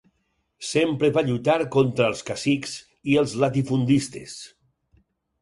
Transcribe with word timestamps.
Sempre 0.69 1.11
va 1.17 1.23
lluitar 1.27 1.57
contra 1.75 2.07
els 2.13 2.23
cacics 2.31 2.73
i 3.13 3.19
els 3.25 3.37
latifundistes. 3.45 4.37